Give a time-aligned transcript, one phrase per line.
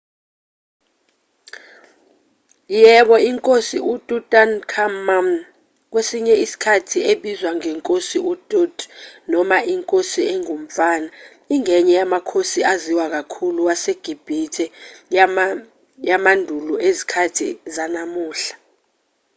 [2.81, 5.27] yebo inkosi ututankhamun
[5.91, 8.75] kwesinye isikhathi ebizwa ngenkosi utut
[9.31, 11.07] noma inkosi engumfana
[11.55, 14.65] ingenye yamakhosi aziwa kakhulu wasegibhithe
[16.09, 18.55] yamandulo ezikhathini zanamuhla